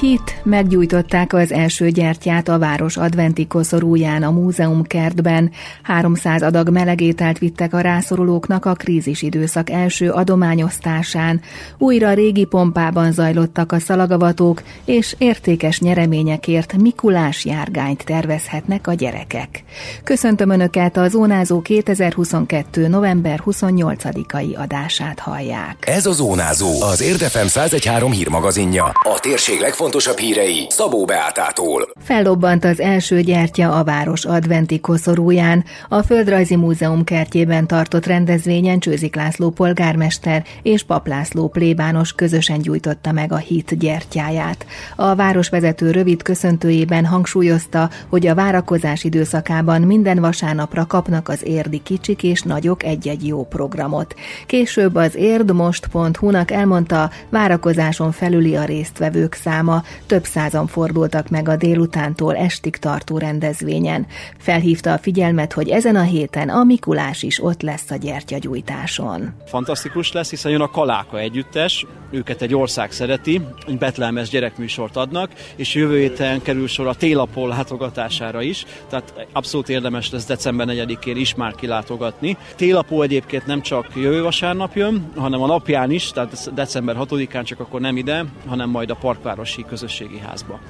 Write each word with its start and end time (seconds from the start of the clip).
Hit 0.00 0.40
meggyújtották 0.42 1.32
az 1.32 1.52
első 1.52 1.88
gyertyát 1.88 2.48
a 2.48 2.58
város 2.58 2.96
adventi 2.96 3.46
koszorúján 3.46 4.22
a 4.22 4.30
múzeum 4.30 4.82
kertben. 4.82 5.50
300 5.82 6.42
adag 6.42 6.70
melegételt 6.70 7.38
vittek 7.38 7.74
a 7.74 7.80
rászorulóknak 7.80 8.64
a 8.64 8.72
krízis 8.72 9.22
időszak 9.22 9.70
első 9.70 10.10
adományosztásán. 10.10 11.40
Újra 11.78 12.12
régi 12.12 12.44
pompában 12.44 13.12
zajlottak 13.12 13.72
a 13.72 13.78
szalagavatók, 13.78 14.62
és 14.84 15.14
értékes 15.18 15.80
nyereményekért 15.80 16.76
Mikulás 16.76 17.44
járgányt 17.44 18.04
tervezhetnek 18.04 18.86
a 18.86 18.92
gyerekek. 18.92 19.64
Köszöntöm 20.04 20.50
Önöket 20.50 20.96
a 20.96 21.08
Zónázó 21.08 21.60
2022. 21.60 22.88
november 22.88 23.42
28-ai 23.46 24.56
adását 24.56 25.18
hallják. 25.18 25.76
Ez 25.86 26.06
a 26.06 26.12
Zónázó, 26.12 26.82
az 26.82 27.00
Érdefem 27.00 27.46
1013 27.46 28.12
hírmagazinja. 28.12 28.84
A 28.84 29.18
térség 29.20 29.60
legfontosabb 29.60 29.88
legfontosabb 29.90 30.26
hírei 30.26 30.66
Szabó 30.68 31.04
Beátától. 31.04 31.88
Fellobbant 32.00 32.64
az 32.64 32.80
első 32.80 33.20
gyertya 33.20 33.72
a 33.72 33.84
város 33.84 34.24
adventi 34.24 34.80
koszorúján. 34.80 35.64
A 35.88 36.02
Földrajzi 36.02 36.56
Múzeum 36.56 37.04
kertjében 37.04 37.66
tartott 37.66 38.06
rendezvényen 38.06 38.78
Csőzik 38.78 39.16
László 39.16 39.50
polgármester 39.50 40.44
és 40.62 40.82
Paplászló 40.82 41.48
plébános 41.48 42.12
közösen 42.12 42.58
gyújtotta 42.58 43.12
meg 43.12 43.32
a 43.32 43.36
hit 43.36 43.78
gyertyáját. 43.78 44.66
A 44.96 45.14
városvezető 45.14 45.90
rövid 45.90 46.22
köszöntőjében 46.22 47.06
hangsúlyozta, 47.06 47.90
hogy 48.08 48.26
a 48.26 48.34
várakozás 48.34 49.04
időszakában 49.04 49.82
minden 49.82 50.20
vasárnapra 50.20 50.86
kapnak 50.86 51.28
az 51.28 51.40
érdi 51.44 51.82
kicsik 51.82 52.22
és 52.22 52.42
nagyok 52.42 52.82
egy-egy 52.82 53.26
jó 53.26 53.44
programot. 53.44 54.14
Később 54.46 54.94
az 54.94 55.14
érdmost.hu-nak 55.14 56.50
elmondta, 56.50 57.10
várakozáson 57.30 58.12
felüli 58.12 58.56
a 58.56 58.64
résztvevők 58.64 59.34
száma, 59.34 59.79
több 60.06 60.24
százan 60.24 60.66
fordultak 60.66 61.28
meg 61.28 61.48
a 61.48 61.56
délutántól 61.56 62.36
estig 62.36 62.76
tartó 62.76 63.18
rendezvényen. 63.18 64.06
Felhívta 64.38 64.92
a 64.92 64.98
figyelmet, 64.98 65.52
hogy 65.52 65.68
ezen 65.68 65.96
a 65.96 66.02
héten 66.02 66.48
a 66.48 66.64
Mikulás 66.64 67.22
is 67.22 67.42
ott 67.42 67.62
lesz 67.62 67.90
a 67.90 67.96
gyertyagyújtáson. 67.96 69.34
Fantasztikus 69.46 70.12
lesz, 70.12 70.30
hiszen 70.30 70.52
jön 70.52 70.60
a 70.60 70.70
Kaláka 70.70 71.18
együttes, 71.18 71.86
őket 72.10 72.42
egy 72.42 72.54
ország 72.54 72.92
szereti, 72.92 73.40
egy 73.66 73.78
betlemes 73.78 74.28
gyerekműsort 74.28 74.96
adnak, 74.96 75.30
és 75.56 75.74
jövő 75.74 75.98
héten 75.98 76.42
kerül 76.42 76.68
sor 76.68 76.86
a 76.86 76.94
télapol 76.94 77.48
látogatására 77.48 78.42
is, 78.42 78.66
tehát 78.88 79.26
abszolút 79.32 79.68
érdemes 79.68 80.10
lesz 80.10 80.26
december 80.26 80.66
4-én 80.70 81.16
is 81.16 81.34
már 81.34 81.54
kilátogatni. 81.54 82.36
Télapó 82.56 83.02
egyébként 83.02 83.46
nem 83.46 83.60
csak 83.60 83.86
jövő 83.94 84.22
vasárnap 84.22 84.76
jön, 84.76 85.12
hanem 85.16 85.42
a 85.42 85.46
napján 85.46 85.90
is, 85.90 86.10
tehát 86.10 86.54
december 86.54 86.96
6-án 86.98 87.44
csak 87.44 87.60
akkor 87.60 87.80
nem 87.80 87.96
ide, 87.96 88.24
hanem 88.46 88.70
majd 88.70 88.90
a 88.90 88.94
Parkvárosi 88.94 89.64
közösségi 89.68 90.18
házba. 90.18 90.60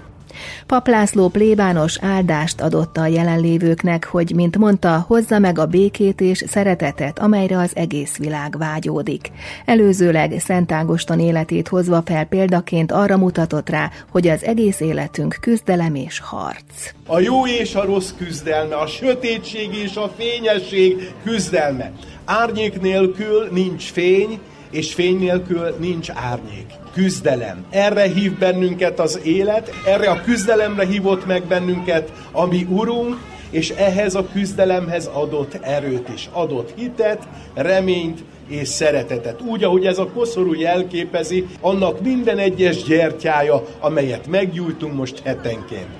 Pap 0.67 0.89
László 0.89 1.29
plébános 1.29 1.99
áldást 2.01 2.61
adott 2.61 2.97
a 2.97 3.07
jelenlévőknek, 3.07 4.05
hogy, 4.05 4.33
mint 4.35 4.59
mondta, 4.59 5.05
hozza 5.07 5.39
meg 5.39 5.59
a 5.59 5.67
békét 5.67 6.21
és 6.21 6.45
szeretetet, 6.47 7.19
amelyre 7.19 7.59
az 7.59 7.71
egész 7.75 8.17
világ 8.17 8.59
vágyódik. 8.59 9.31
Előzőleg 9.65 10.35
Szent 10.39 10.73
Ágoston 10.73 11.21
életét 11.21 11.69
hozva 11.69 12.03
fel 12.05 12.25
példaként 12.25 12.93
arra 12.93 13.17
mutatott 13.17 13.69
rá, 13.69 13.91
hogy 14.11 14.29
az 14.29 14.45
egész 14.45 14.81
életünk 14.81 15.37
küzdelem 15.41 15.95
és 15.95 16.19
harc. 16.19 16.93
A 17.07 17.21
jó 17.21 17.47
és 17.47 17.75
a 17.75 17.85
rossz 17.85 18.11
küzdelme, 18.17 18.75
a 18.75 18.87
sötétség 18.87 19.75
és 19.75 19.97
a 19.97 20.13
fényesség 20.17 21.13
küzdelme. 21.25 21.93
Árnyék 22.25 22.81
nélkül 22.81 23.49
nincs 23.53 23.93
fény, 23.93 24.39
és 24.71 24.95
fény 24.95 25.19
nélkül 25.19 25.75
nincs 25.79 26.11
árnyék. 26.15 26.67
Küzdelem. 26.93 27.65
Erre 27.71 28.09
hív 28.09 28.39
bennünket 28.39 29.01
az 29.01 29.21
élet, 29.23 29.71
erre 29.87 30.11
a 30.11 30.21
küzdelemre 30.21 30.87
hívott 30.87 31.27
meg 31.27 31.45
bennünket 31.45 32.13
a 32.33 32.47
mi 32.47 32.67
Urunk, 32.71 33.17
és 33.51 33.71
ehhez 33.71 34.15
a 34.15 34.27
küzdelemhez 34.33 35.07
adott 35.07 35.55
erőt 35.55 36.09
is, 36.15 36.29
adott 36.33 36.73
hitet, 36.77 37.29
reményt 37.55 38.25
és 38.49 38.69
szeretetet. 38.69 39.41
Úgy, 39.41 39.65
ahogy 39.65 39.87
ez 39.87 39.99
a 39.99 40.11
koszorú 40.11 40.55
jelképezi, 40.55 41.47
annak 41.61 42.01
minden 42.01 42.39
egyes 42.39 42.83
gyertyája, 42.83 43.65
amelyet 43.81 44.27
meggyújtunk 44.27 44.95
most 44.95 45.21
hetenként. 45.25 46.00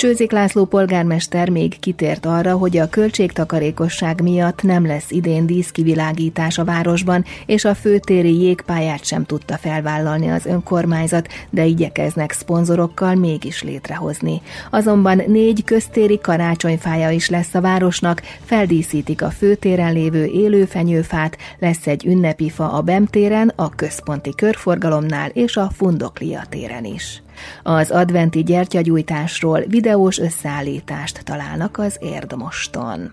Csőzik 0.00 0.30
László 0.30 0.64
polgármester 0.64 1.48
még 1.48 1.78
kitért 1.78 2.26
arra, 2.26 2.56
hogy 2.56 2.76
a 2.76 2.88
költségtakarékosság 2.88 4.22
miatt 4.22 4.62
nem 4.62 4.86
lesz 4.86 5.10
idén 5.10 5.46
díszkivilágítás 5.46 6.58
a 6.58 6.64
városban, 6.64 7.24
és 7.46 7.64
a 7.64 7.74
főtéri 7.74 8.40
jégpályát 8.42 9.04
sem 9.04 9.24
tudta 9.24 9.56
felvállalni 9.56 10.30
az 10.30 10.46
önkormányzat, 10.46 11.28
de 11.50 11.64
igyekeznek 11.64 12.32
szponzorokkal 12.32 13.14
mégis 13.14 13.62
létrehozni. 13.62 14.42
Azonban 14.70 15.22
négy 15.26 15.64
köztéri 15.64 16.18
karácsonyfája 16.18 17.10
is 17.10 17.28
lesz 17.28 17.54
a 17.54 17.60
városnak, 17.60 18.22
feldíszítik 18.44 19.22
a 19.22 19.30
főtéren 19.30 19.92
lévő 19.92 20.24
élőfenyőfát, 20.24 21.36
lesz 21.58 21.86
egy 21.86 22.06
ünnepi 22.06 22.50
fa 22.50 22.72
a 22.72 22.80
Bemtéren, 22.80 23.52
a 23.56 23.68
központi 23.68 24.34
körforgalomnál 24.34 25.28
és 25.28 25.56
a 25.56 25.70
Fundoklia 25.76 26.42
téren 26.48 26.84
is. 26.84 27.22
Az 27.62 27.90
adventi 27.90 28.42
gyertyagyújtásról 28.42 29.60
videós 29.60 30.18
összeállítást 30.18 31.24
találnak 31.24 31.78
az 31.78 31.96
Érdmoston. 32.00 33.12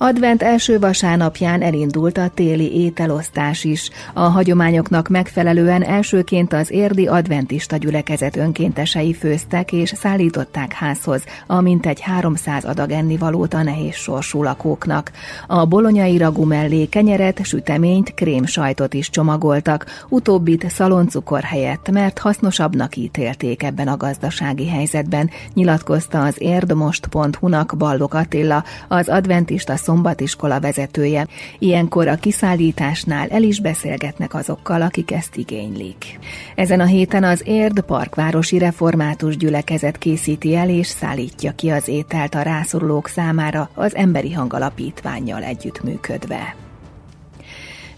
Advent 0.00 0.42
első 0.42 0.78
vasárnapján 0.78 1.62
elindult 1.62 2.18
a 2.18 2.28
téli 2.28 2.84
ételosztás 2.84 3.64
is. 3.64 3.90
A 4.14 4.20
hagyományoknak 4.20 5.08
megfelelően 5.08 5.82
elsőként 5.82 6.52
az 6.52 6.70
érdi 6.70 7.06
adventista 7.06 7.76
gyülekezet 7.76 8.36
önkéntesei 8.36 9.14
főztek 9.14 9.72
és 9.72 9.92
szállították 9.96 10.72
házhoz 10.72 11.24
a 11.46 11.60
mintegy 11.60 12.00
300 12.00 12.64
adag 12.64 12.90
ennivalót 12.90 13.54
a 13.54 13.62
nehéz 13.62 13.94
sorsú 13.94 14.42
lakóknak. 14.42 15.10
A 15.46 15.66
bolonyai 15.66 16.18
ragú 16.18 16.44
mellé 16.44 16.84
kenyeret, 16.84 17.44
süteményt, 17.44 18.14
sajtot 18.44 18.94
is 18.94 19.10
csomagoltak, 19.10 20.06
utóbbit 20.08 20.70
szaloncukor 20.70 21.42
helyett, 21.42 21.90
mert 21.90 22.18
hasznosabbnak 22.18 22.96
ítélték 22.96 23.62
ebben 23.62 23.88
a 23.88 23.96
gazdasági 23.96 24.68
helyzetben, 24.68 25.30
nyilatkozta 25.54 26.22
az 26.22 26.34
érdmost.hu-nak 26.38 27.74
Ballok 27.78 28.14
Attila, 28.14 28.64
az 28.88 29.08
adventista 29.08 29.76
szombatiskola 29.88 30.60
vezetője. 30.60 31.26
Ilyenkor 31.58 32.08
a 32.08 32.14
kiszállításnál 32.14 33.28
el 33.28 33.42
is 33.42 33.60
beszélgetnek 33.60 34.34
azokkal, 34.34 34.82
akik 34.82 35.10
ezt 35.10 35.36
igénylik. 35.36 36.18
Ezen 36.54 36.80
a 36.80 36.84
héten 36.84 37.24
az 37.24 37.42
Érd 37.44 37.80
Parkvárosi 37.80 38.58
Református 38.58 39.36
Gyülekezet 39.36 39.98
készíti 39.98 40.54
el 40.54 40.68
és 40.68 40.86
szállítja 40.86 41.52
ki 41.52 41.70
az 41.70 41.88
ételt 41.88 42.34
a 42.34 42.42
rászorulók 42.42 43.08
számára 43.08 43.70
az 43.74 43.94
Emberi 43.94 44.32
Hangalapítványjal 44.32 45.42
együttműködve. 45.42 46.67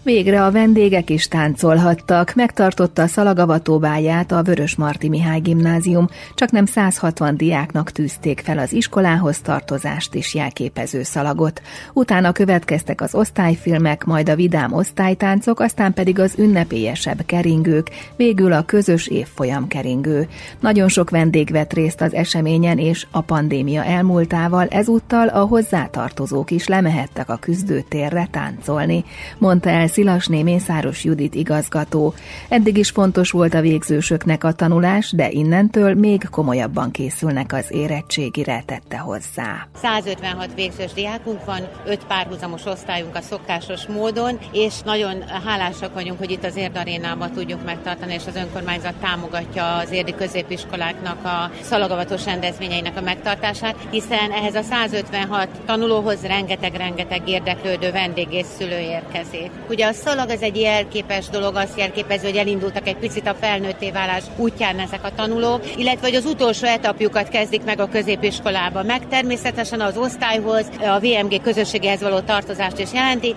Végre 0.03 0.43
a 0.43 0.51
vendégek 0.51 1.09
is 1.09 1.27
táncolhattak, 1.27 2.33
megtartotta 2.35 3.01
a 3.01 3.07
szalagavatóbáját 3.07 4.31
a 4.31 4.41
Vörös 4.43 4.75
Marti 4.75 5.09
Mihály 5.09 5.39
Gimnázium, 5.39 6.07
csak 6.35 6.51
nem 6.51 6.65
160 6.65 7.37
diáknak 7.37 7.91
tűzték 7.91 8.39
fel 8.39 8.57
az 8.57 8.73
iskolához 8.73 9.39
tartozást 9.39 10.15
is 10.15 10.35
jelképező 10.35 11.03
szalagot. 11.03 11.61
Utána 11.93 12.31
következtek 12.31 13.01
az 13.01 13.15
osztályfilmek, 13.15 14.03
majd 14.03 14.29
a 14.29 14.35
vidám 14.35 14.73
osztálytáncok, 14.73 15.59
aztán 15.59 15.93
pedig 15.93 16.19
az 16.19 16.33
ünnepélyesebb 16.37 17.25
keringők, 17.25 17.89
végül 18.15 18.51
a 18.53 18.65
közös 18.65 19.07
évfolyam 19.07 19.67
keringő. 19.67 20.27
Nagyon 20.59 20.87
sok 20.87 21.09
vendég 21.09 21.51
vett 21.51 21.73
részt 21.73 22.01
az 22.01 22.13
eseményen, 22.13 22.77
és 22.77 23.07
a 23.11 23.21
pandémia 23.21 23.83
elmúltával 23.83 24.67
ezúttal 24.67 25.27
a 25.27 25.45
hozzátartozók 25.45 26.51
is 26.51 26.67
lemehettek 26.67 27.29
a 27.29 27.37
küzdőtérre 27.37 28.27
táncolni, 28.31 29.03
mondta 29.37 29.69
el 29.69 29.89
Szilasné 29.91 30.43
Mészáros 30.43 31.03
Judit 31.03 31.35
igazgató. 31.35 32.13
Eddig 32.49 32.77
is 32.77 32.89
fontos 32.89 33.31
volt 33.31 33.53
a 33.53 33.61
végzősöknek 33.61 34.43
a 34.43 34.51
tanulás, 34.51 35.11
de 35.11 35.29
innentől 35.29 35.93
még 35.93 36.29
komolyabban 36.29 36.91
készülnek 36.91 37.53
az 37.53 37.65
érettségire, 37.69 38.63
tette 38.65 38.97
hozzá. 38.97 39.67
156 39.75 40.53
végzős 40.55 40.93
diákunk 40.93 41.45
van, 41.45 41.67
5 41.85 42.05
párhuzamos 42.05 42.65
osztályunk 42.65 43.15
a 43.15 43.21
szokásos 43.21 43.85
módon, 43.87 44.39
és 44.51 44.73
nagyon 44.85 45.21
hálásak 45.45 45.93
vagyunk, 45.93 46.19
hogy 46.19 46.31
itt 46.31 46.45
az 46.45 46.55
Érd 46.55 46.77
Arénában 46.77 47.31
tudjuk 47.31 47.65
megtartani, 47.65 48.13
és 48.13 48.23
az 48.27 48.35
önkormányzat 48.35 48.93
támogatja 48.93 49.75
az 49.75 49.91
érdi 49.91 50.15
középiskoláknak 50.15 51.25
a 51.25 51.51
szalagavatos 51.61 52.25
rendezvényeinek 52.25 52.97
a 52.97 53.01
megtartását, 53.01 53.75
hiszen 53.89 54.31
ehhez 54.31 54.55
a 54.55 54.61
156 54.61 55.49
tanulóhoz 55.65 56.21
rengeteg-rengeteg 56.21 57.29
érdeklődő 57.29 57.91
vendég 57.91 58.27
és 58.31 58.45
szülő 58.57 58.79
érkezik. 58.79 59.49
Ugye 59.69 59.80
Ugye 59.81 59.89
a 59.89 59.93
szalag 59.93 60.29
az 60.29 60.41
egy 60.41 60.59
jelképes 60.59 61.29
dolog, 61.29 61.55
azt 61.55 61.77
jelképező, 61.77 62.27
hogy 62.27 62.37
elindultak 62.37 62.87
egy 62.87 62.95
picit 62.97 63.27
a 63.27 63.33
felnőtté 63.33 63.91
válás 63.91 64.23
útján 64.37 64.79
ezek 64.79 65.03
a 65.03 65.13
tanulók, 65.15 65.77
illetve 65.77 66.07
hogy 66.07 66.15
az 66.15 66.25
utolsó 66.25 66.67
etapjukat 66.67 67.29
kezdik 67.29 67.63
meg 67.63 67.79
a 67.79 67.89
középiskolában. 67.89 68.85
Meg 68.85 69.07
természetesen 69.07 69.81
az 69.81 69.97
osztályhoz, 69.97 70.69
a 70.81 70.99
VMG 70.99 71.41
közösséghez 71.41 72.01
való 72.01 72.19
tartozást 72.19 72.79
is 72.79 72.93
jelenti. 72.93 73.35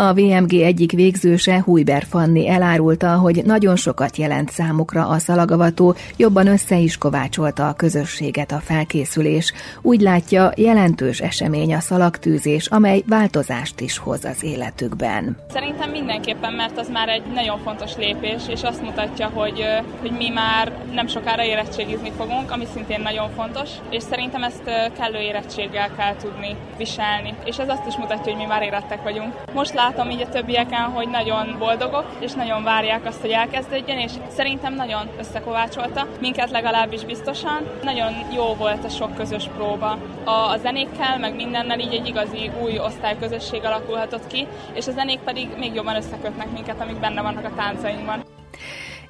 A 0.00 0.12
VMG 0.12 0.54
egyik 0.54 0.92
végzőse, 0.92 1.62
Hújber 1.64 2.04
Fanni 2.08 2.48
elárulta, 2.48 3.16
hogy 3.16 3.42
nagyon 3.44 3.76
sokat 3.76 4.16
jelent 4.16 4.50
számukra 4.50 5.08
a 5.08 5.18
szalagavató, 5.18 5.94
jobban 6.16 6.46
össze 6.46 6.76
is 6.76 6.98
kovácsolta 6.98 7.68
a 7.68 7.72
közösséget 7.72 8.52
a 8.52 8.58
felkészülés. 8.58 9.52
Úgy 9.82 10.00
látja, 10.00 10.52
jelentős 10.56 11.20
esemény 11.20 11.74
a 11.74 11.80
szalagtűzés, 11.80 12.66
amely 12.66 13.02
változást 13.06 13.80
is 13.80 13.98
hoz 13.98 14.24
az 14.24 14.44
életükben. 14.44 15.36
Szerintem 15.50 15.90
mindenképpen, 15.90 16.52
mert 16.52 16.78
az 16.78 16.88
már 16.88 17.08
egy 17.08 17.22
nagyon 17.34 17.58
fontos 17.58 17.96
lépés, 17.96 18.42
és 18.48 18.62
azt 18.62 18.82
mutatja, 18.82 19.30
hogy, 19.34 19.64
hogy 20.00 20.12
mi 20.18 20.28
már 20.28 20.72
nem 20.92 21.06
sokára 21.06 21.44
érettségizni 21.44 22.12
fogunk, 22.16 22.50
ami 22.50 22.64
szintén 22.72 23.00
nagyon 23.00 23.30
fontos, 23.30 23.70
és 23.90 24.02
szerintem 24.02 24.42
ezt 24.42 24.64
kellő 24.98 25.18
érettséggel 25.18 25.90
kell 25.96 26.16
tudni 26.16 26.56
viselni. 26.76 27.34
És 27.44 27.58
ez 27.58 27.68
azt 27.68 27.86
is 27.86 27.96
mutatja, 27.96 28.32
hogy 28.32 28.42
mi 28.42 28.48
már 28.48 28.62
érettek 28.62 29.02
vagyunk. 29.02 29.34
Most 29.54 29.74
látom 29.88 30.10
így 30.10 30.20
a 30.20 30.28
többieken, 30.28 30.80
hogy 30.80 31.08
nagyon 31.08 31.56
boldogok, 31.58 32.04
és 32.18 32.32
nagyon 32.32 32.62
várják 32.62 33.06
azt, 33.06 33.20
hogy 33.20 33.30
elkezdődjön, 33.30 33.98
és 33.98 34.12
szerintem 34.28 34.74
nagyon 34.74 35.08
összekovácsolta, 35.18 36.06
minket 36.20 36.50
legalábbis 36.50 37.04
biztosan. 37.04 37.66
Nagyon 37.82 38.12
jó 38.34 38.54
volt 38.54 38.84
a 38.84 38.88
sok 38.88 39.14
közös 39.14 39.48
próba. 39.56 39.98
A, 40.24 40.30
a 40.30 40.56
zenékkel, 40.56 41.18
meg 41.18 41.34
mindennel 41.34 41.78
így 41.78 41.94
egy 41.94 42.06
igazi 42.06 42.50
új 42.62 42.78
osztályközösség 42.78 43.64
alakulhatott 43.64 44.26
ki, 44.26 44.46
és 44.72 44.86
a 44.86 44.92
zenék 44.92 45.18
pedig 45.18 45.48
még 45.58 45.74
jobban 45.74 45.96
összekötnek 45.96 46.52
minket, 46.52 46.80
amik 46.80 47.00
benne 47.00 47.22
vannak 47.22 47.44
a 47.44 47.54
táncainkban. 47.56 48.37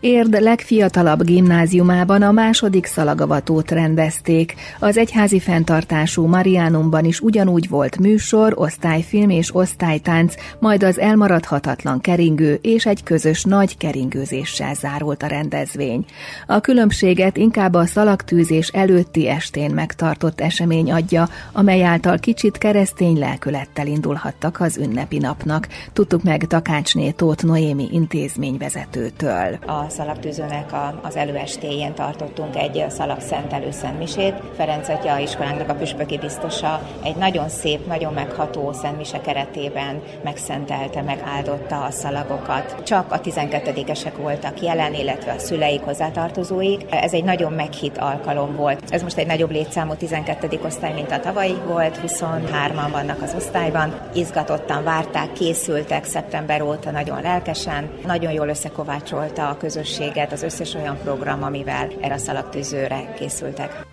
Érd 0.00 0.40
legfiatalabb 0.40 1.22
gimnáziumában 1.22 2.22
a 2.22 2.32
második 2.32 2.86
szalagavatót 2.86 3.70
rendezték. 3.70 4.54
Az 4.78 4.96
egyházi 4.96 5.40
fenntartású 5.40 6.26
Mariánumban 6.26 7.04
is 7.04 7.20
ugyanúgy 7.20 7.68
volt 7.68 7.98
műsor, 7.98 8.52
osztályfilm 8.56 9.30
és 9.30 9.54
osztálytánc, 9.54 10.34
majd 10.58 10.82
az 10.82 10.98
elmaradhatatlan 10.98 12.00
keringő 12.00 12.58
és 12.62 12.86
egy 12.86 13.02
közös 13.02 13.44
nagy 13.44 13.76
keringőzéssel 13.76 14.74
zárult 14.74 15.22
a 15.22 15.26
rendezvény. 15.26 16.04
A 16.46 16.60
különbséget 16.60 17.36
inkább 17.36 17.74
a 17.74 17.86
szalagtűzés 17.86 18.68
előtti 18.68 19.28
estén 19.28 19.70
megtartott 19.70 20.40
esemény 20.40 20.92
adja, 20.92 21.28
amely 21.52 21.84
által 21.84 22.18
kicsit 22.18 22.58
keresztény 22.58 23.18
lelkülettel 23.18 23.86
indulhattak 23.86 24.60
az 24.60 24.76
ünnepi 24.76 25.18
napnak. 25.18 25.68
Tudtuk 25.92 26.22
meg 26.22 26.46
Takácsné 26.46 27.10
Tóth 27.10 27.44
Noémi 27.44 27.88
intézményvezetőtől. 27.92 29.58
A 29.66 29.87
szalagtűzőnek 29.88 30.72
az 31.02 31.16
előestéjén 31.16 31.94
tartottunk 31.94 32.56
egy 32.56 32.84
szalag 32.88 33.20
szentelő 33.20 33.70
szentmisét. 33.70 34.34
Ferenc 34.56 34.88
Atya 34.88 35.18
iskolánknak 35.18 35.68
a 35.68 35.74
püspöki 35.74 36.18
biztosa 36.18 36.80
egy 37.02 37.16
nagyon 37.16 37.48
szép, 37.48 37.86
nagyon 37.86 38.12
megható 38.12 38.72
szentmise 38.72 39.20
keretében 39.20 40.02
megszentelte, 40.24 41.02
megáldotta 41.02 41.84
a 41.84 41.90
szalagokat. 41.90 42.82
Csak 42.82 43.12
a 43.12 43.20
12-esek 43.20 44.12
voltak 44.16 44.62
jelen, 44.62 44.94
illetve 44.94 45.32
a 45.32 45.38
szüleik, 45.38 45.80
hozzátartozóik. 45.80 46.84
Ez 46.90 47.12
egy 47.12 47.24
nagyon 47.24 47.52
meghitt 47.52 47.98
alkalom 47.98 48.56
volt. 48.56 48.82
Ez 48.90 49.02
most 49.02 49.18
egy 49.18 49.26
nagyobb 49.26 49.50
létszámú 49.50 49.94
12. 49.94 50.60
osztály, 50.64 50.92
mint 50.92 51.10
a 51.10 51.20
tavalyi 51.20 51.56
volt, 51.66 52.00
23-an 52.06 52.88
vannak 52.92 53.22
az 53.22 53.34
osztályban. 53.36 54.00
Izgatottan 54.14 54.84
várták, 54.84 55.32
készültek 55.32 56.04
szeptember 56.04 56.62
óta 56.62 56.90
nagyon 56.90 57.22
lelkesen. 57.22 57.90
Nagyon 58.06 58.32
jól 58.32 58.48
összekovácsolta 58.48 59.48
a 59.48 59.56
közösség 59.56 59.77
közösséget, 59.78 60.32
az 60.32 60.42
összes 60.42 60.74
olyan 60.74 60.98
program, 61.04 61.42
amivel 61.42 61.88
erre 62.00 62.14
a 62.14 62.18
szalagtűzőre 62.18 63.14
készültek. 63.18 63.86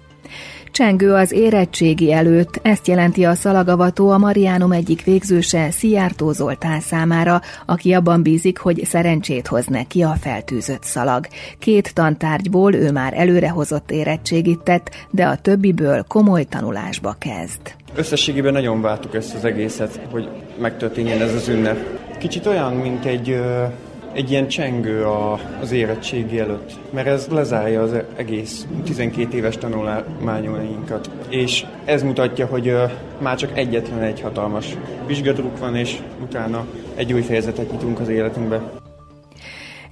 Csengő 0.71 1.13
az 1.13 1.31
érettségi 1.31 2.11
előtt, 2.11 2.59
ezt 2.61 2.87
jelenti 2.87 3.25
a 3.25 3.33
szalagavató 3.33 4.09
a 4.09 4.17
Mariánum 4.17 4.71
egyik 4.71 5.03
végzőse 5.03 5.71
Szijjártó 5.71 6.31
Zoltán 6.31 6.79
számára, 6.79 7.41
aki 7.65 7.93
abban 7.93 8.23
bízik, 8.23 8.57
hogy 8.57 8.85
szerencsét 8.85 9.47
hoz 9.47 9.65
neki 9.65 10.03
a 10.03 10.15
feltűzött 10.21 10.83
szalag. 10.83 11.27
Két 11.59 11.93
tantárgyból 11.93 12.73
ő 12.73 12.91
már 12.91 13.13
előrehozott 13.13 13.91
érettségit 13.91 14.59
tett, 14.59 14.89
de 15.09 15.25
a 15.25 15.37
többiből 15.37 16.03
komoly 16.07 16.43
tanulásba 16.43 17.15
kezd. 17.19 17.61
Összességében 17.95 18.53
nagyon 18.53 18.81
vártuk 18.81 19.15
ezt 19.15 19.35
az 19.35 19.45
egészet, 19.45 19.99
hogy 20.11 20.29
megtörténjen 20.59 21.21
ez 21.21 21.33
az 21.33 21.47
ünnep. 21.47 21.77
Kicsit 22.19 22.45
olyan, 22.45 22.73
mint 22.73 23.05
egy 23.05 23.39
egy 24.15 24.31
ilyen 24.31 24.47
csengő 24.47 25.03
a, 25.05 25.39
az 25.61 25.71
érettségi 25.71 26.39
előtt, 26.39 26.71
mert 26.93 27.07
ez 27.07 27.27
lezárja 27.27 27.81
az 27.81 27.95
egész 28.15 28.67
12 28.83 29.37
éves 29.37 29.57
tanulmányainkat. 29.57 31.09
És 31.29 31.65
ez 31.85 32.03
mutatja, 32.03 32.45
hogy 32.45 32.67
uh, 32.67 32.91
már 33.19 33.37
csak 33.37 33.57
egyetlen 33.57 34.01
egy 34.01 34.21
hatalmas 34.21 34.77
vizsgadruk 35.07 35.57
van, 35.59 35.75
és 35.75 35.97
utána 36.21 36.65
egy 36.95 37.13
új 37.13 37.21
fejezetet 37.21 37.71
nyitunk 37.71 37.99
az 37.99 38.09
életünkbe. 38.09 38.83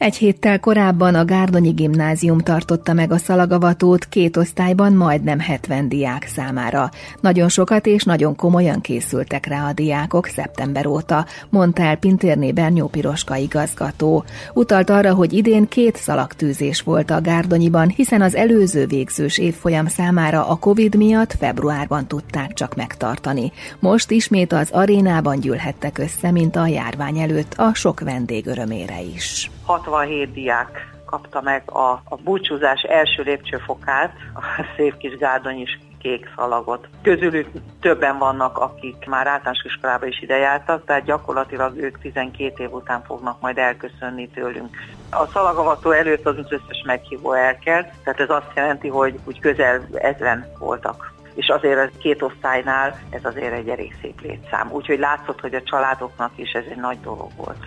Egy 0.04 0.16
héttel 0.16 0.60
korábban 0.60 1.16
a 1.16 1.26
Gárdonyi 1.26 1.70
Gimnázium 1.70 2.38
tartotta 2.38 2.94
meg 2.94 3.12
a 3.12 3.18
szalagavatót 3.18 4.06
két 4.06 4.38
osztályban 4.38 4.94
majdnem 4.94 5.40
70 5.40 5.90
diák 5.90 6.28
számára. 6.28 6.90
Nagyon 7.22 7.50
sokat 7.50 7.86
és 7.86 8.04
nagyon 8.04 8.36
komolyan 8.36 8.82
készültek 8.82 9.46
rá 9.46 9.68
a 9.68 9.74
diákok 9.74 10.26
szeptember 10.26 10.86
óta, 10.86 11.26
mondta 11.50 11.82
el 11.82 11.96
Pintérné 11.96 12.52
Bernyó 12.52 12.88
Piroska 12.88 13.36
igazgató. 13.36 14.24
Utalt 14.54 14.90
arra, 14.90 15.14
hogy 15.14 15.34
idén 15.34 15.68
két 15.68 15.96
szalagtűzés 15.96 16.82
volt 16.82 17.12
a 17.12 17.22
Gárdonyiban, 17.22 17.90
hiszen 17.90 18.22
az 18.22 18.36
előző 18.36 18.86
végzős 18.86 19.38
évfolyam 19.38 19.88
számára 19.88 20.48
a 20.48 20.56
Covid 20.56 20.96
miatt 20.96 21.36
februárban 21.40 22.08
tudták 22.08 22.54
csak 22.54 22.76
megtartani. 22.76 23.52
Most 23.80 24.12
ismét 24.12 24.54
az 24.54 24.70
arénában 24.72 25.40
gyűlhettek 25.40 25.98
össze, 25.98 26.32
mint 26.32 26.56
a 26.56 26.68
járvány 26.68 27.20
előtt, 27.20 27.54
a 27.58 27.74
sok 27.74 28.00
vendég 28.00 28.48
örömére 28.48 29.02
is. 29.02 29.52
67 29.94 30.34
diák 30.34 30.92
kapta 31.06 31.42
meg 31.42 31.72
a, 31.72 31.90
a 31.92 32.16
búcsúzás 32.24 32.82
első 32.82 33.24
lépcsőfokát, 33.24 34.14
a 34.36 34.42
szép 34.76 34.98
kis 34.98 35.12
is 35.56 35.80
kék 36.00 36.32
szalagot. 36.36 36.88
Közülük 37.02 37.48
többen 37.82 38.18
vannak, 38.18 38.58
akik 38.58 39.06
már 39.06 39.28
általános 39.28 39.64
iskolába 39.64 40.06
is 40.06 40.22
ide 40.22 40.38
jártak, 40.38 40.86
tehát 40.86 41.04
gyakorlatilag 41.04 41.78
ők 41.78 42.00
12 42.00 42.64
év 42.64 42.74
után 42.74 43.04
fognak 43.04 43.42
majd 43.42 43.58
elköszönni 43.58 44.28
tőlünk. 44.28 44.78
A 45.12 45.26
szalagavató 45.26 45.92
előtt 45.92 46.26
az 46.26 46.36
összes 46.38 46.84
meghívó 46.86 47.34
elkelt, 47.34 47.88
tehát 48.04 48.20
ez 48.20 48.30
azt 48.30 48.52
jelenti, 48.56 48.88
hogy 48.88 49.20
úgy 49.26 49.40
közel 49.40 49.88
ezren 49.94 50.54
voltak 50.60 51.13
és 51.36 51.48
azért 51.48 51.80
a 51.80 51.98
két 52.00 52.22
osztálynál 52.22 53.00
ez 53.10 53.26
azért 53.26 53.54
egy 53.54 53.68
elég 53.68 53.96
szép 54.02 54.22
létszám. 54.22 54.72
Úgyhogy 54.72 55.00
látszott, 55.00 55.40
hogy 55.40 55.54
a 55.54 55.64
családoknak 55.64 56.32
is 56.36 56.52
ez 56.52 56.64
egy 56.70 56.80
nagy 56.80 57.00
dolog 57.02 57.30
volt. 57.38 57.66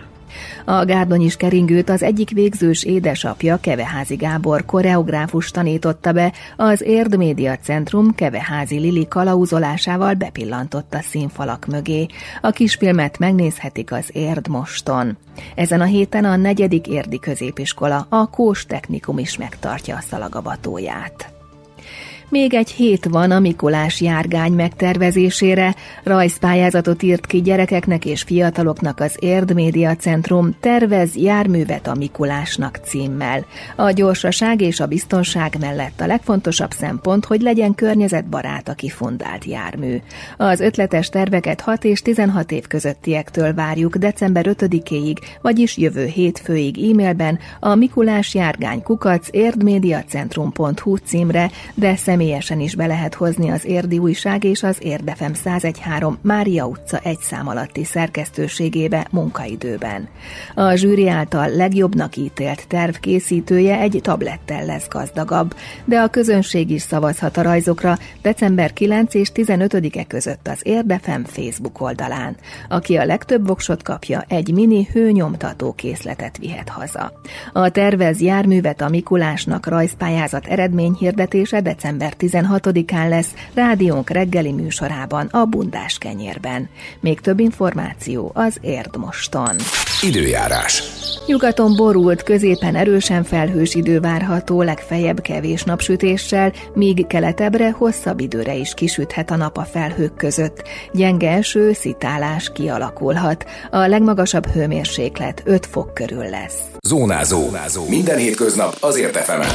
A 0.65 0.85
Gárdonyis 0.85 1.35
keringőt 1.35 1.89
az 1.89 2.03
egyik 2.03 2.29
végzős 2.29 2.83
édesapja 2.83 3.59
Keveházi 3.61 4.15
Gábor 4.15 4.65
koreográfus 4.65 5.51
tanította 5.51 6.11
be, 6.11 6.33
az 6.57 6.81
Érd 6.81 7.17
Média 7.17 7.57
Centrum 7.57 8.15
Keveházi 8.15 8.79
Lili 8.79 9.07
kalauzolásával 9.07 10.13
bepillantott 10.13 10.93
a 10.93 11.01
színfalak 11.01 11.65
mögé. 11.65 12.05
A 12.41 12.49
kisfilmet 12.49 13.19
megnézhetik 13.19 13.91
az 13.91 14.09
Érd 14.13 14.47
moston. 14.47 15.17
Ezen 15.55 15.81
a 15.81 15.85
héten 15.85 16.25
a 16.25 16.35
negyedik 16.35 16.87
érdi 16.87 17.19
középiskola, 17.19 18.05
a 18.09 18.29
Kós 18.29 18.65
Technikum 18.65 19.17
is 19.17 19.37
megtartja 19.37 19.95
a 19.95 20.01
szalagavatóját. 20.01 21.36
Még 22.29 22.53
egy 22.53 22.69
hét 22.69 23.05
van 23.05 23.31
a 23.31 23.39
Mikulás 23.39 24.01
járgány 24.01 24.51
megtervezésére. 24.51 25.75
Rajzpályázatot 26.03 27.03
írt 27.03 27.25
ki 27.25 27.41
gyerekeknek 27.41 28.05
és 28.05 28.21
fiataloknak 28.21 28.99
az 28.99 29.15
Érd 29.19 29.53
Média 29.53 29.95
Centrum 29.95 30.55
tervez 30.59 31.15
járművet 31.15 31.87
a 31.87 31.95
Mikulásnak 31.95 32.79
címmel. 32.83 33.45
A 33.75 33.91
gyorsaság 33.91 34.61
és 34.61 34.79
a 34.79 34.85
biztonság 34.85 35.57
mellett 35.59 36.01
a 36.01 36.05
legfontosabb 36.05 36.71
szempont, 36.71 37.25
hogy 37.25 37.41
legyen 37.41 37.75
környezetbarát 37.75 38.69
a 38.69 38.73
kifundált 38.73 39.45
jármű. 39.45 39.97
Az 40.37 40.59
ötletes 40.59 41.09
terveket 41.09 41.61
6 41.61 41.83
és 41.83 42.01
16 42.01 42.51
év 42.51 42.67
közöttiektől 42.67 43.53
várjuk 43.53 43.95
december 43.95 44.45
5-éig, 44.49 45.17
vagyis 45.41 45.77
jövő 45.77 46.05
hétfőig 46.05 46.91
e-mailben 46.91 47.39
a 47.59 47.75
Mikulás 47.75 48.33
járgány 48.33 48.83
kukac 48.83 49.27
érdmediacentrum.hu 49.31 50.95
címre, 50.95 51.51
de 51.73 51.95
Személyesen 52.17 52.59
is 52.59 52.75
be 52.75 52.85
lehet 52.85 53.13
hozni 53.13 53.49
az 53.49 53.65
Érdi 53.65 53.97
Újság 53.97 54.43
és 54.43 54.63
az 54.63 54.77
Érdefem 54.79 55.31
1013 55.43 56.17
Mária 56.21 56.65
utca 56.65 56.99
egy 57.03 57.19
szám 57.19 57.47
alatti 57.47 57.83
szerkesztőségébe 57.83 59.07
munkaidőben. 59.11 60.07
A 60.55 60.75
zsűri 60.75 61.09
által 61.09 61.49
legjobbnak 61.49 62.15
ítélt 62.15 62.67
terv 62.67 62.95
készítője 62.95 63.79
egy 63.79 63.99
tablettel 64.03 64.65
lesz 64.65 64.87
gazdagabb, 64.87 65.55
de 65.85 65.99
a 65.99 66.07
közönség 66.07 66.69
is 66.69 66.81
szavazhat 66.81 67.37
a 67.37 67.41
rajzokra 67.41 67.97
december 68.21 68.73
9 68.73 69.13
és 69.13 69.31
15-e 69.33 70.03
között 70.03 70.47
az 70.47 70.59
Érdefem 70.63 71.23
Facebook 71.25 71.81
oldalán. 71.81 72.35
Aki 72.69 72.95
a 72.95 73.05
legtöbb 73.05 73.47
voksot 73.47 73.83
kapja, 73.83 74.25
egy 74.27 74.53
mini 74.53 74.87
hőnyomtató 74.91 75.73
készletet 75.73 76.37
vihet 76.37 76.69
haza. 76.69 77.11
A 77.53 77.69
tervez 77.69 78.21
járművet 78.21 78.81
a 78.81 78.89
Mikulásnak 78.89 79.67
rajzpályázat 79.67 80.45
eredményhirdetése 80.45 81.61
december 81.61 82.06
szeptember 82.07 82.59
16-án 82.61 83.09
lesz 83.09 83.33
rádiónk 83.53 84.09
reggeli 84.09 84.51
műsorában, 84.51 85.25
a 85.25 85.45
Bundás 85.45 85.97
kenyérben. 85.97 86.69
Még 86.99 87.19
több 87.19 87.39
információ 87.39 88.31
az 88.33 88.57
Érdmoston. 88.61 89.55
Időjárás. 90.01 90.83
Nyugaton 91.25 91.75
borult, 91.75 92.23
középen 92.23 92.75
erősen 92.75 93.23
felhős 93.23 93.75
idő 93.75 93.99
várható, 93.99 94.61
legfeljebb 94.61 95.21
kevés 95.21 95.63
napsütéssel, 95.63 96.53
míg 96.73 97.07
keletebbre 97.07 97.71
hosszabb 97.71 98.19
időre 98.19 98.55
is 98.55 98.73
kisüthet 98.73 99.31
a 99.31 99.35
nap 99.35 99.57
a 99.57 99.63
felhők 99.63 100.15
között. 100.15 100.63
Gyenge 100.91 101.29
eső, 101.31 101.73
szitálás 101.73 102.51
kialakulhat. 102.53 103.45
A 103.71 103.77
legmagasabb 103.77 104.45
hőmérséklet 104.45 105.41
5 105.45 105.65
fok 105.65 105.93
körül 105.93 106.29
lesz. 106.29 106.59
Zónázó. 106.87 107.39
Zónázó. 107.39 107.87
Minden 107.89 108.17
hétköznap 108.17 108.77
azért 108.79 109.15
efemen. 109.15 109.49